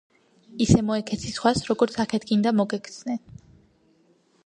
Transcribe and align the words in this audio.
ისე 0.65 0.77
მოექეცი 0.87 1.35
სხვას 1.35 1.63
როგორც 1.73 2.01
აქეთ 2.07 2.27
გინდა 2.33 2.57
მოგექცნენ 2.63 3.25